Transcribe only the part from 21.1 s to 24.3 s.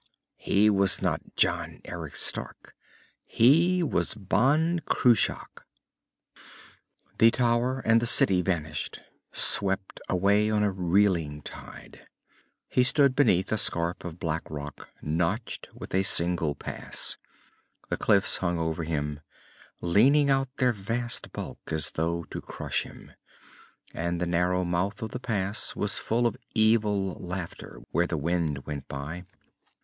bulk as though to crush him, and the